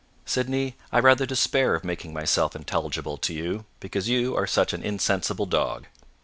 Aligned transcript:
"Sydney, 0.25 0.77
I 0.91 0.97
rather 0.97 1.27
despair 1.27 1.75
of 1.75 1.83
making 1.83 2.11
myself 2.11 2.55
intelligible 2.55 3.17
to 3.17 3.35
you, 3.35 3.65
because 3.79 4.09
you 4.09 4.35
are 4.35 4.47
such 4.47 4.73
an 4.73 4.81
insensible 4.81 5.45
dog." 5.45 5.85